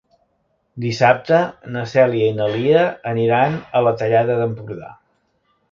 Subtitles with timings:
[0.85, 1.41] Dissabte
[1.75, 4.93] na Cèlia i na Lia aniran a la Tallada d'Empordà.